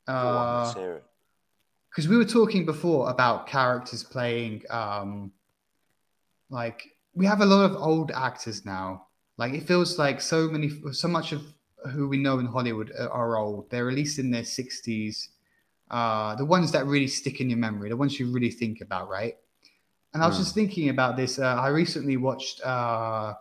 [0.06, 1.02] go Uh, hear
[1.90, 5.30] because we were talking before about characters playing um
[6.50, 10.68] like we have a lot of old actors now like it feels like so many
[10.92, 11.42] so much of
[11.92, 15.28] who we know in hollywood are- are old they're at least in their 60s
[15.92, 19.08] uh the ones that really stick in your memory the ones you really think about
[19.08, 19.36] right
[20.14, 20.42] and i was Hmm.
[20.42, 23.34] just thinking about this uh, i recently watched uh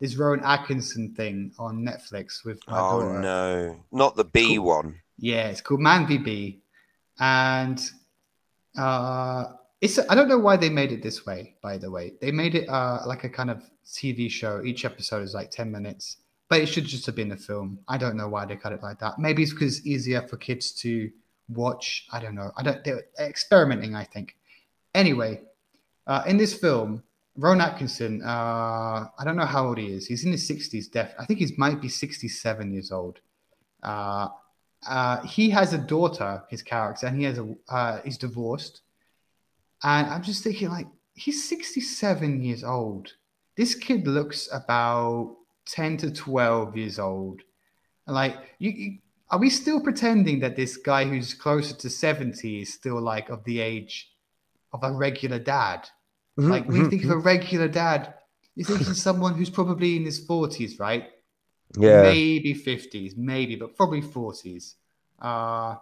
[0.00, 4.66] this rowan atkinson thing on netflix with my Oh daughter no, not the Bee Cool.
[4.66, 5.00] one.
[5.18, 6.60] yeah, it's called Man v Bee,
[7.20, 7.78] and
[8.76, 9.44] uh,
[9.80, 11.54] it's I don't know why they made it this way.
[11.62, 14.62] By the way, they made it uh, like a kind of TV show.
[14.64, 17.78] Each episode is like ten minutes, but it should just have been a film.
[17.88, 19.18] I don't know why they cut it like that.
[19.18, 21.10] Maybe it's because it's easier for kids to
[21.54, 22.06] watch.
[22.12, 22.50] I don't know.
[22.56, 22.82] I don't.
[22.84, 23.94] They're experimenting.
[23.94, 24.36] I think.
[24.94, 25.40] Anyway,
[26.06, 27.02] uh, in this film,
[27.36, 28.22] Rowan Atkinson.
[28.22, 30.06] Uh, I don't know how old he is.
[30.06, 30.88] He's in his sixties.
[30.88, 31.14] Def.
[31.18, 33.20] I think he might be sixty-seven years old.
[33.82, 34.28] Uh,
[34.88, 38.82] uh, he has a daughter, his character, and he has a uh, he's divorced.
[39.82, 43.12] And I'm just thinking, like, he's 67 years old.
[43.56, 45.36] This kid looks about
[45.66, 47.42] 10 to 12 years old.
[48.06, 48.98] Like, you, you
[49.32, 53.42] are we still pretending that this guy who's closer to 70 is still like of
[53.44, 54.12] the age
[54.74, 55.88] of a regular dad?
[56.38, 57.26] Mm-hmm, like, when mm-hmm, you think of a mm-hmm.
[57.26, 58.14] regular dad,
[58.54, 61.08] you think of someone who's probably in his 40s, right?
[61.78, 64.74] yeah, maybe 50s, maybe, but probably 40s.
[65.20, 65.76] Uh,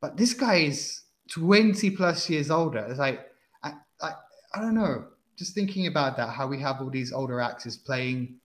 [0.00, 2.86] but this guy is 20 plus years older.
[2.88, 3.26] It's like,
[3.62, 4.12] I, I,
[4.54, 5.06] I don't know.
[5.36, 8.36] Just thinking about that, how we have all these older actors playing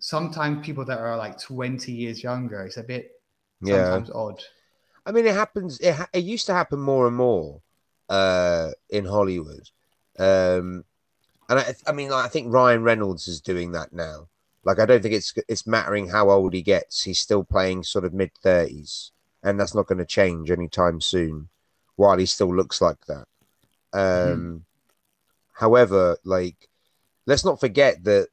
[0.00, 2.62] sometimes people that are like 20 years younger.
[2.62, 3.11] It's a bit
[3.62, 3.84] yeah.
[3.84, 4.42] sometimes odd.
[5.04, 5.78] I mean, it happens.
[5.80, 7.60] It, ha- it used to happen more and more
[8.08, 9.70] uh, in Hollywood,
[10.18, 10.84] um,
[11.48, 14.28] and I, I mean, like, I think Ryan Reynolds is doing that now.
[14.64, 17.02] Like, I don't think it's it's mattering how old he gets.
[17.02, 19.10] He's still playing sort of mid thirties,
[19.42, 21.48] and that's not going to change anytime soon.
[21.96, 23.26] While he still looks like that.
[23.92, 24.64] Um,
[25.52, 26.68] However, like,
[27.26, 28.28] let's not forget that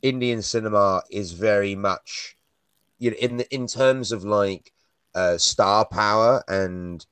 [0.00, 2.36] Indian cinema is very much,
[3.02, 4.72] you know, in in terms of like
[5.16, 7.04] uh, star power and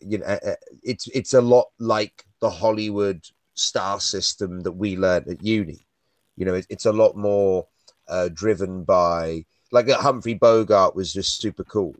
[0.00, 4.96] you know, uh, uh, it's it's a lot like the Hollywood star system that we
[4.96, 5.86] learned at uni.
[6.36, 7.68] You know, it, it's a lot more
[8.08, 11.94] uh, driven by like uh, Humphrey Bogart was just super cool,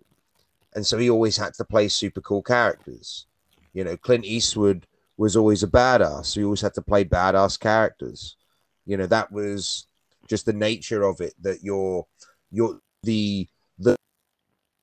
[0.75, 3.27] and so he always had to play super cool characters.
[3.75, 7.61] You know, Clint Eastwood was always a badass, so he always had to play badass
[7.61, 8.37] characters.
[8.87, 9.87] You know, that was
[10.27, 11.35] just the nature of it.
[11.41, 12.09] That your
[12.51, 13.97] your the the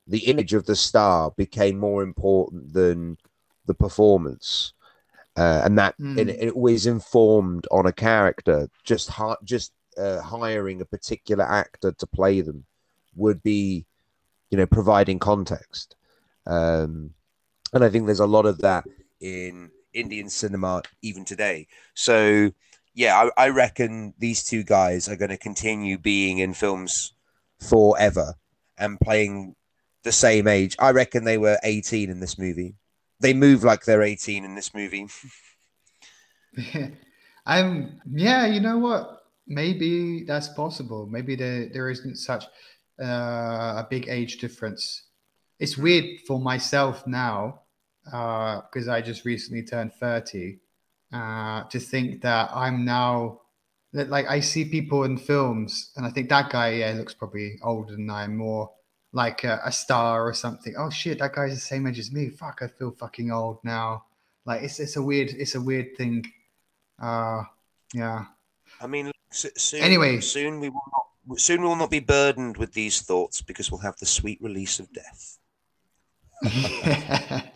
[0.07, 3.17] the image of the star became more important than
[3.65, 4.73] the performance.
[5.35, 6.17] Uh, and that Mm.
[6.17, 8.69] it, it always informed on a character.
[8.83, 12.65] Just hi- just uh, hiring a particular actor to play them
[13.15, 13.85] would be,
[14.49, 15.95] you know, providing context.
[16.47, 17.13] Um,
[17.73, 18.85] and I think there's a lot of that
[19.19, 21.67] in Indian cinema even today.
[21.93, 22.51] So,
[22.93, 27.13] yeah, I, I reckon these two guys are going to continue being in films
[27.59, 28.35] forever
[28.77, 29.55] and playing
[30.03, 30.75] the same age.
[30.79, 32.75] I reckon they were 18 in this movie.
[33.19, 35.07] They move like they're 18 in this movie.
[37.45, 39.23] I'm yeah, you know what?
[39.47, 41.07] Maybe that's possible.
[41.07, 42.45] Maybe there there isn't such
[43.01, 45.03] uh, a big age difference.
[45.59, 47.61] It's weird for myself now
[48.03, 50.59] because I just recently turned thirty
[51.13, 53.41] uh, to think that I'm now
[53.93, 57.57] that like I see people in films and I think that guy yeah looks probably
[57.63, 58.71] older than I am, more
[59.13, 60.75] like a, a star or something.
[60.77, 62.29] Oh shit, that guy's the same age as me.
[62.29, 64.05] Fuck, I feel fucking old now.
[64.45, 66.25] Like it's it's a weird it's a weird thing.
[67.01, 67.43] Uh,
[67.93, 68.25] yeah.
[68.81, 70.19] I mean, soon, Anyway.
[70.19, 71.39] soon we will not.
[71.39, 74.79] Soon we will not be burdened with these thoughts because we'll have the sweet release
[74.79, 75.37] of death.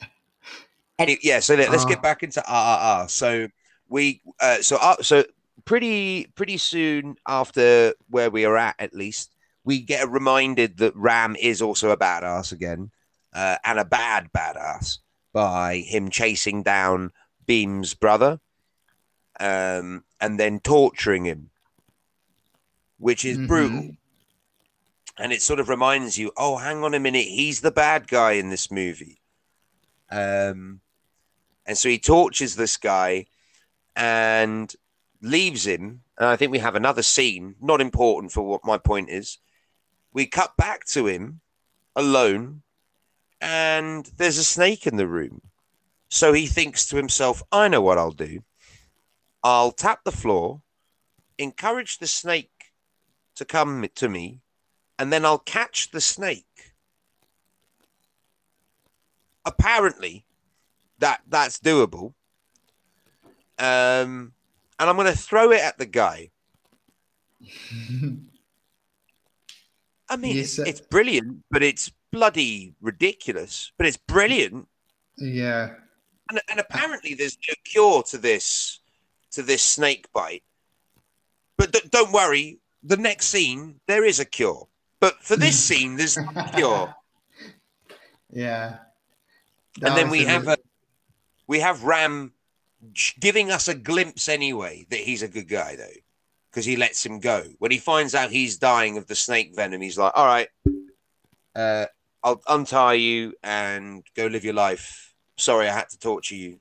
[0.99, 1.87] Any, yeah, so let, us Ah.
[1.87, 3.09] get back into RRR.
[3.09, 3.47] So
[3.87, 5.23] we, uh, so uh, so
[5.65, 9.31] pretty pretty soon after where we are at, at least
[9.63, 12.91] we get reminded that Ram is also a badass again,
[13.33, 14.97] uh, and a bad badass
[15.33, 17.11] by him chasing down
[17.45, 18.39] Bheem's brother,
[19.39, 21.51] um, and then torturing him,
[22.97, 23.47] which is Mhm.
[23.47, 23.97] brutal.
[25.17, 28.33] And it sort of reminds you, oh, hang on a minute, he's the bad guy
[28.33, 29.21] in this movie.
[30.09, 30.81] Um,
[31.65, 33.27] and so he tortures this guy
[33.95, 34.73] and
[35.21, 36.01] leaves him.
[36.17, 39.37] And I think we have another scene, not important for what my point is.
[40.13, 41.41] We cut back to him
[41.95, 42.61] alone,
[43.39, 45.41] and there's a snake in the room.
[46.09, 48.43] So he thinks to himself, I know what I'll do.
[49.43, 50.61] I'll tap the floor,
[51.37, 52.73] encourage the snake
[53.35, 54.41] to come to me,
[54.99, 56.73] and then I'll catch the snake.
[59.45, 60.25] Apparently,
[60.99, 62.13] that that's doable.
[63.57, 64.33] Um,
[64.81, 66.31] and I'm going to throw it at the guy.
[70.09, 70.63] I mean, Yes, it's, sir.
[70.65, 73.71] it's brilliant, but it's bloody ridiculous.
[73.77, 74.67] But it's brilliant,
[75.17, 75.75] yeah.
[76.29, 78.79] and, and apparently there's no cure to this
[79.31, 80.43] to this snake bite.
[81.57, 84.67] But d- don't worry, the next scene there is a cure.
[84.99, 86.93] But for this scene, there's no cure.
[88.33, 88.77] Yeah.
[89.81, 90.57] and then we have a
[91.47, 92.33] we have Ram
[93.19, 95.99] giving us a glimpse anyway that he's a good guy though,
[96.49, 97.43] because he lets him go.
[97.59, 100.47] When he finds out he's dying of the snake venom, he's like, "All right,
[101.55, 101.85] uh,
[102.23, 105.13] I'll untie you and go live your life.
[105.37, 106.59] Sorry, I had to torture you."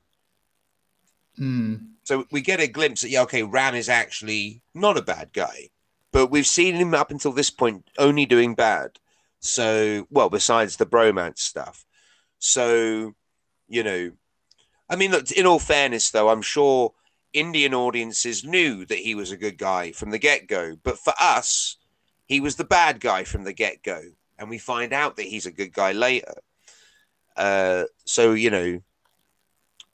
[1.37, 1.77] Hmm.
[2.05, 5.69] So we get a glimpse that yeah, okay, Ram is actually not a bad guy,
[6.13, 8.99] but we've seen him up until this point only doing bad.
[9.41, 11.85] So well, besides the bromance stuff.
[12.39, 13.15] So
[13.69, 14.13] you know,
[14.91, 15.31] I mean, look.
[15.31, 16.93] In all fairness, though, I'm sure
[17.33, 20.77] Indian audiences knew that he was a good guy from the get go.
[20.83, 21.77] But for us,
[22.27, 24.03] he was the bad guy from the get go,
[24.39, 26.35] and we find out that he's a good guy later.
[27.37, 28.81] Uh, so you know,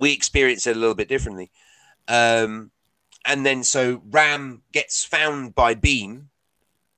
[0.00, 1.50] we experience it a little bit differently.
[2.08, 2.70] Um,
[3.26, 6.26] and then so Ram gets found by Bheem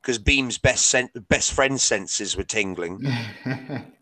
[0.00, 3.04] because Bheem's best sen- best friend senses were tingling.
[3.44, 3.86] and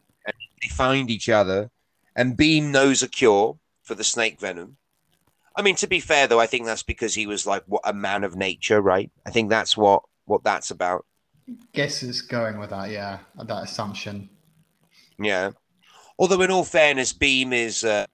[0.62, 1.70] They find each other,
[2.14, 4.77] and Bheem knows a cure for the snake venom.
[5.57, 7.94] I mean, to be fair though, I think that's because he was like what a
[7.94, 9.11] man of nature, right?
[9.25, 11.07] I think that's what what that's about.
[11.72, 12.90] Guess it's going with that.
[12.90, 14.29] Yeah, that assumption.
[15.18, 15.53] Yeah.
[16.18, 18.07] Although, in all fairness, Bheem is uh,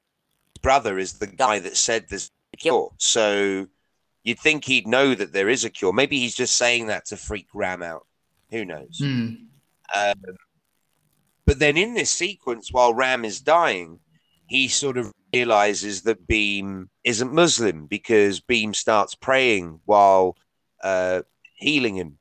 [0.61, 2.93] brother is the guy that said there's a cure.
[2.99, 3.67] So
[4.23, 5.93] you'd think he'd know that there is a cure.
[5.93, 8.07] Maybe he's just saying that to freak Ram out.
[8.51, 8.99] Who knows?
[8.99, 9.35] Hmm.
[9.97, 10.15] Um,
[11.47, 13.99] but then in this sequence, while Ram is dying,
[14.47, 20.37] he sort of realizes that Bheem isn't Muslim because Bheem starts praying while
[20.83, 21.23] uh,
[21.55, 22.19] healing him.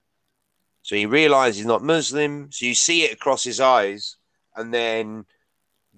[0.84, 2.52] So he realizes he's not Muslim.
[2.52, 4.18] So you see it across his eyes,
[4.56, 5.26] and then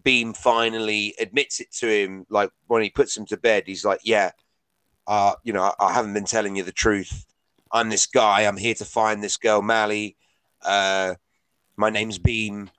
[0.03, 2.25] Bheem finally admits it to him.
[2.29, 4.31] Like when he puts him to bed, he's like, "Yeah,
[5.07, 7.25] uh, you know, I, I haven't been telling you the truth.
[7.71, 8.41] I'm this guy.
[8.41, 10.17] I'm here to find this girl, Malli.
[10.61, 11.15] Uh,
[11.77, 12.69] my name's Bheem."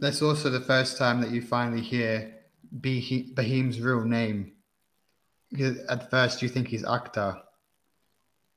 [0.00, 2.34] That's also the first time that you finally hear
[2.80, 4.52] Bheem's real name.
[5.88, 7.40] At first, you think he's Akhtar,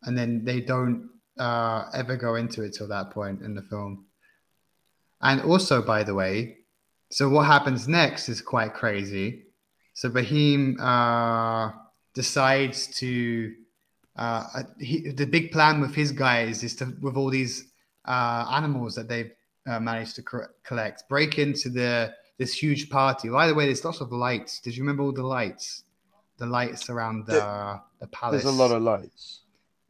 [0.03, 4.05] and then they don't uh, ever go into it till that point in the film.
[5.21, 6.57] And also, by the way,
[7.09, 9.45] so what happens next is quite crazy.
[9.93, 11.71] So Bheem uh,
[12.13, 13.53] decides to.
[14.15, 17.65] Uh, he, the big plan with his guys is to, with all these
[18.05, 19.31] uh, animals that they've
[19.67, 23.29] uh, managed to co- collect, break into the this huge party.
[23.29, 24.59] By the way, there's lots of lights.
[24.59, 25.83] Did you remember all the lights?
[26.37, 28.43] The lights around the, the palace.
[28.43, 29.41] There's a lot of lights.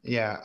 [0.04, 0.38] Yeah,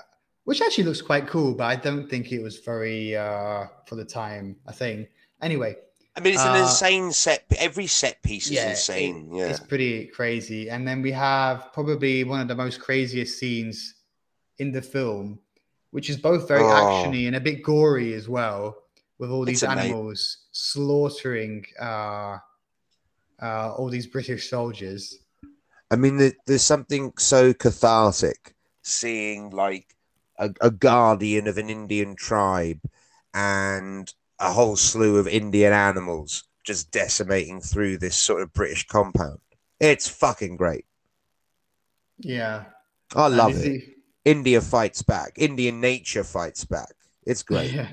[0.45, 4.05] which actually looks quite cool, but I don't think it was very uh, for the
[4.05, 4.57] time.
[4.67, 5.09] I think
[5.41, 5.77] anyway.
[6.17, 7.45] I mean, it's an Uh, insane set.
[7.57, 9.29] Every set piece is yeah, insane.
[9.33, 9.47] it- yeah.
[9.47, 10.69] it's pretty crazy.
[10.69, 13.95] And then we have probably one of the most craziest scenes
[14.59, 15.39] in the film,
[15.93, 16.67] which is both very Oh.
[16.67, 18.82] actiony and a bit gory as well,
[19.23, 22.39] with all these It's animals slaughtering uh,
[23.41, 25.17] uh, all these British soldiers.
[25.93, 29.95] I mean, there, there's something so cathartic seeing like
[30.41, 32.81] a, a guardian of an Indian tribe
[33.33, 39.39] and a whole slew of Indian animals just decimating through this sort of British compound.
[39.79, 40.85] It's fucking great.
[42.19, 42.65] Yeah,
[43.15, 43.71] I love it.
[43.71, 45.35] he- India fights back.
[45.37, 46.93] Indian nature fights back.
[47.25, 47.73] It's great.
[47.83, 47.87] Yeah.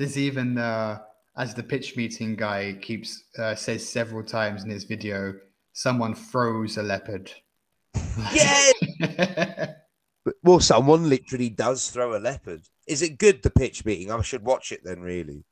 [0.00, 1.00] There's even uh,
[1.36, 5.34] as the pitch meeting guy keeps uh, says several times in his video,
[5.74, 7.30] someone froze a leopard.
[8.32, 8.70] Yeah.
[8.98, 9.72] yeah.
[10.42, 12.62] Well, someone literally does throw a leopard.
[12.86, 14.10] Is it good, the pitch meeting?
[14.10, 15.44] I should watch it then, really.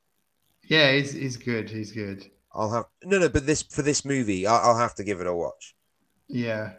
[0.64, 1.68] Yeah, he's, he's good.
[1.68, 2.24] He's good.
[2.54, 5.26] I'll have no, no, but this for this movie, I'll, I'll have to give it
[5.26, 5.76] a watch.
[6.26, 6.72] Yeah.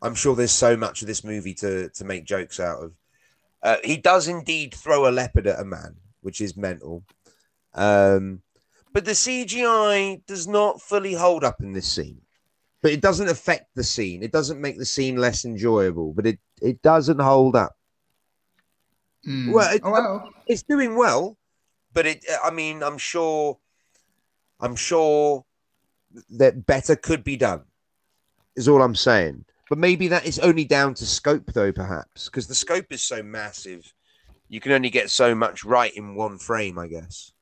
[0.00, 2.92] I'm sure there's so much of this movie to to make jokes out of.
[3.64, 7.02] Uh, he does indeed throw a leopard at a man, which is mental.
[7.76, 8.42] Um,
[8.92, 12.20] but the CGI does not fully hold up in this scene.
[12.82, 14.22] But it doesn't affect the scene.
[14.22, 16.12] It doesn't make the scene less enjoyable.
[16.12, 17.76] But it it doesn't hold up.
[19.26, 19.52] Mm.
[19.52, 20.30] Well, it- oh, well.
[20.46, 21.36] It's doing well,
[21.92, 22.24] but it.
[22.42, 23.58] I mean, I'm sure.
[24.60, 25.44] I'm sure
[26.30, 27.64] that better could be done.
[28.54, 29.44] Is all I'm saying.
[29.68, 33.22] But maybe that is only down to scope, though, perhaps, because the scope is so
[33.22, 33.92] massive.
[34.48, 37.32] You can only get so much right in one frame, I guess.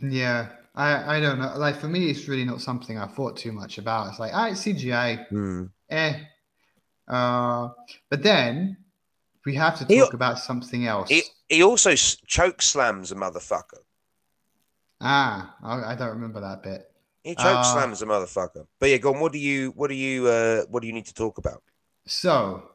[0.00, 0.48] Yeah.
[0.74, 1.52] I, I don't know.
[1.56, 4.08] Like for me, it's really not something I thought too much about.
[4.08, 5.26] It's like, ah, it's CGI.
[5.28, 5.64] Hmm.
[5.90, 6.14] Eh.
[7.08, 7.68] Uh,
[8.08, 8.76] but then
[9.44, 11.08] we have to He- talk about something else.
[11.08, 13.80] He he also choke slams a motherfucker.
[15.00, 16.86] ah, I, I don't remember that bit.
[17.24, 18.66] He choke Uh, slams a motherfucker.
[18.78, 19.20] But yeah, go on.
[19.20, 21.62] What do you what do you uh what do you need to talk about?
[22.06, 22.70] So,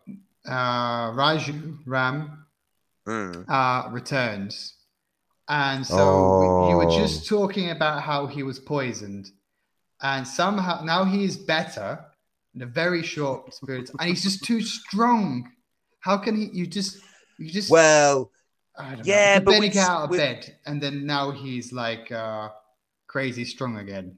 [0.45, 2.45] uh, Raju Ram
[3.07, 3.43] Hmm.
[3.47, 4.74] uh, returns.
[5.47, 5.95] And so
[6.63, 6.97] we- you were Oh.
[6.99, 9.31] just talking about how he was poisoned.
[10.01, 12.03] And somehow now he is better
[12.55, 13.89] in a very short period.
[13.99, 15.51] And he's just too strong.
[15.99, 16.49] How can he?
[16.51, 16.97] You just,
[17.37, 18.31] you just, Well,
[18.77, 19.39] I don't yeah, know.
[19.39, 20.57] He but barely we- get out of bed.
[20.65, 22.49] And then now he's like uh,
[23.07, 24.17] crazy strong again.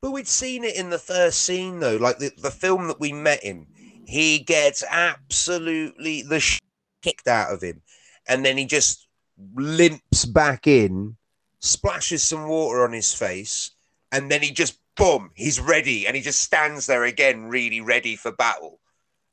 [0.00, 1.96] But we'd seen it in the first scene, though.
[1.96, 3.68] Like the, the film that we met him,
[4.06, 6.58] he gets absolutely the sh-
[7.02, 7.82] kicked out of him.
[8.26, 9.06] And then he just
[9.36, 11.16] limps back in,
[11.60, 13.72] splashes some water on his face,
[14.10, 16.06] and then he just, boom, he's ready.
[16.06, 18.80] And he just stands there again, really ready for battle.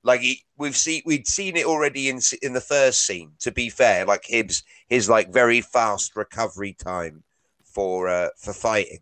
[0.04, 3.34] Like he, we've seen, we'd seen it already in in the first scene.
[3.40, 7.24] To be fair, like his his like very fast recovery time
[7.64, 9.00] for uh, for fighting.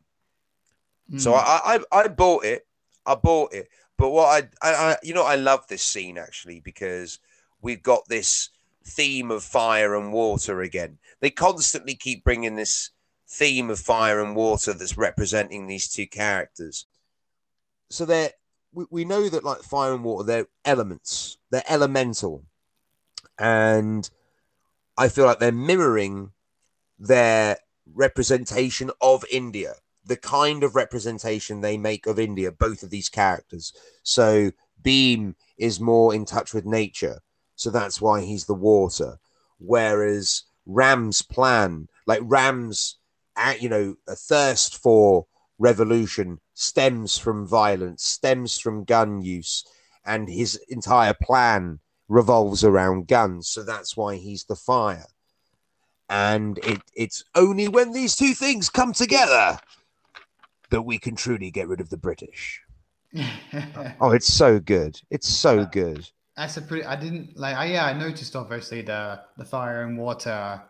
[1.18, 1.38] So Mm.
[1.38, 2.68] I, I I bought it.
[3.06, 3.70] I bought it.
[3.98, 4.28] But what
[4.62, 7.20] I, I, I you know I love this scene actually because
[7.62, 8.50] we've got this
[8.88, 10.98] theme of fire and water again.
[11.20, 12.92] They constantly keep bringing this
[13.28, 16.86] theme of fire and water that's representing these two characters.
[17.90, 18.32] So they're
[18.74, 21.38] we, we know that like fire and water they're elements.
[21.50, 22.44] They're elemental.
[23.40, 24.10] And
[24.98, 26.32] I feel like they're mirroring
[26.98, 27.58] their
[27.94, 29.76] representation of India
[30.08, 33.74] the kind of representation they make of India, both of these characters.
[34.04, 37.20] So Bheem is more in touch with nature,
[37.58, 39.18] so that's why he's the water.
[39.58, 42.98] Whereas Ram's plan, like Ram's,
[43.60, 45.26] you know, a thirst for
[45.58, 49.66] revolution stems from violence, stems from gun use,
[50.06, 53.50] and his entire plan revolves around guns.
[53.50, 55.08] So that's why he's the fire.
[56.10, 59.58] And it, it's only when these two things come together
[60.70, 62.62] that we can truly get rid of the British.
[64.00, 65.02] Oh, it's so good.
[65.10, 66.08] It's so good.
[66.38, 66.86] That's a pretty.
[66.86, 67.56] I didn't like.
[67.56, 70.62] I, yeah, I noticed obviously the the fire and water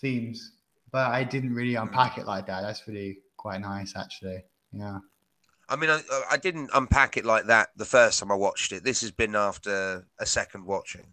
[0.00, 0.52] themes,
[0.92, 1.82] but I didn't really Mm.
[1.84, 2.60] unpack it like that.
[2.60, 4.44] That's really quite nice, actually.
[4.72, 4.98] Yeah.
[5.68, 6.00] I mean, I,
[6.30, 8.84] I didn't unpack it like that the first time I watched it.
[8.84, 11.06] This has been after a second watching.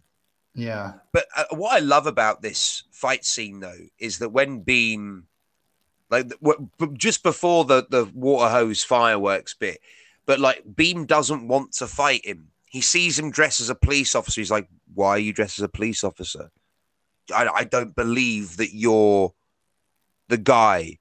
[0.54, 0.92] Yeah.
[1.12, 5.24] But uh, what I love about this fight scene, though, is that when Bheem,
[6.10, 6.30] like
[6.92, 9.80] just before the the water hose fireworks bit.
[10.26, 12.48] But like Bheem doesn't want to fight him.
[12.74, 14.40] He sees him dressed as a police officer.
[14.40, 16.50] He's like, "Why are you dressed as a police officer?
[17.34, 19.32] I, I don't believe that you're
[20.28, 20.98] the guy."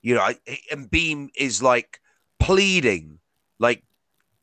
[0.00, 0.36] You know, I,
[0.70, 2.00] and Bheem is like
[2.38, 3.18] pleading,
[3.58, 3.84] like,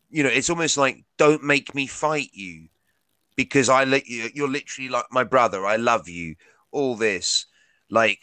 [0.09, 2.70] you know, it's almost like, "Don't make me fight you."
[3.36, 5.66] because I let you, you're literally like my brother.
[5.66, 6.36] I love you.
[6.72, 7.47] All this,
[7.89, 8.20] like,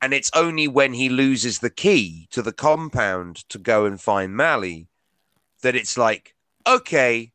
[0.00, 4.36] and it's only when he loses the key to the compound to go and find
[4.36, 4.86] Malli
[5.62, 6.34] that it's like,
[6.66, 7.32] okay,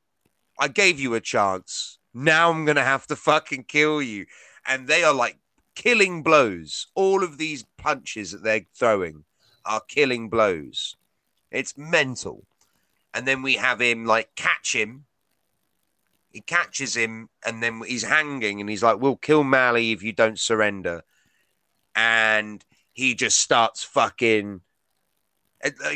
[0.60, 1.98] I gave you a chance.
[2.14, 4.26] Now I'm gonna have to fucking kill you.
[4.68, 5.40] And they are like
[5.76, 6.88] killing blows.
[6.96, 9.26] All of these punches that they're throwing
[9.66, 10.96] are killing blows.
[11.52, 12.46] It's mental.
[13.14, 15.06] And then we have him like catch him
[16.34, 20.12] he catches him and then he's hanging and he's like, We'll kill Malli if you
[20.12, 21.04] don't surrender.
[21.96, 24.62] And he just starts fucking.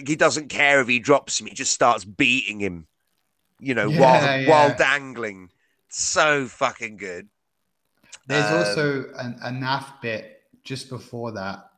[0.06, 1.48] He doesn't care if he drops him.
[1.48, 2.88] He just starts beating him,
[3.60, 4.50] you know, yeah, while yeah.
[4.50, 5.50] while dangling.
[5.90, 7.30] So fucking good.
[8.28, 11.70] There's um, also an, a knife bit just before that.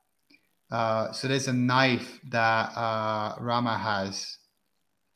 [0.72, 4.38] Uh, so there's a knife that uh, Rama has,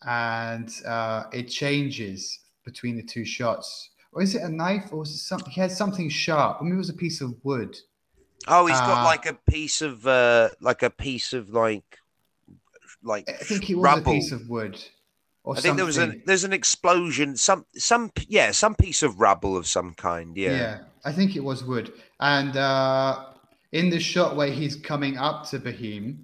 [0.06, 3.90] and uh, it changes between the two shots.
[4.12, 5.52] Or is it a knife or was it something?
[5.52, 6.58] He had something sharp.
[6.60, 7.76] I mean, it was a piece of wood.
[8.48, 12.00] Oh, he's got uh, like a piece of uh like a piece of like
[13.02, 14.12] like I think it was rubble.
[14.12, 14.84] a piece of wood.
[15.46, 19.58] I think there was a there's an explosion, some some yeah, some piece of rubble
[19.58, 20.38] of some kind.
[20.38, 20.52] Yeah.
[20.52, 20.78] Yeah.
[21.04, 21.92] I think it was wood.
[22.20, 23.26] And uh
[23.74, 26.18] in the shot where he's coming up to Bheem,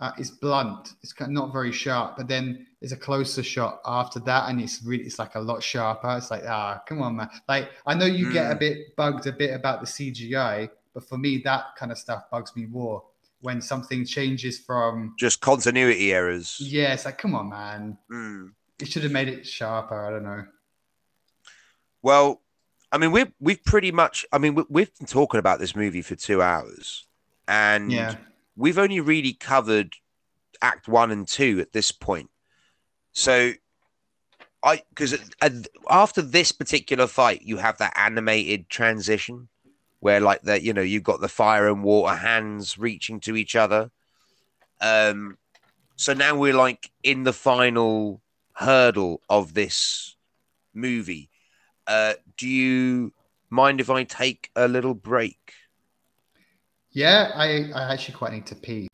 [0.00, 0.90] uh, it's blunt.
[1.02, 2.16] It's not very sharp.
[2.16, 5.62] But then there's a closer shot after that, and it's really it's like a lot
[5.62, 6.16] sharper.
[6.16, 7.30] It's like ah, come on, man.
[7.48, 8.32] Like I know you mm.
[8.32, 8.58] get a hmm.
[8.58, 12.54] bit bugged a bit about the CGI, but for me that kind of stuff bugs
[12.54, 13.02] me more
[13.44, 16.58] when something changes from just continuity errors.
[16.60, 17.98] Yeah, it's like come on, man.
[18.10, 18.52] Mm.
[18.80, 20.06] It should have made it sharper.
[20.06, 20.44] I don't know.
[22.02, 22.42] Well,
[22.90, 24.26] I mean, we've we've pretty much.
[24.32, 27.06] I mean, we've been talking about this movie for two hours,
[27.46, 28.16] and yeah
[28.56, 29.94] we've only really covered
[30.62, 32.30] Act One and Two at this point.
[33.12, 33.52] So,
[34.62, 35.18] I because
[35.90, 39.48] after this particular fight, you have that animated transition
[40.04, 43.56] where, like, that you know, you've got the fire and water hands reaching to each
[43.56, 43.90] other.
[44.78, 45.38] Um,
[45.96, 48.20] so now we're like in the final
[48.52, 50.14] hurdle of this
[50.74, 51.30] movie.
[51.86, 53.14] Uh, do you
[53.48, 55.54] mind if I take a little break?
[56.90, 58.88] Yeah, I, I actually quite need to pee.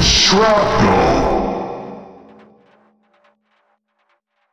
[0.00, 1.39] shrapnel.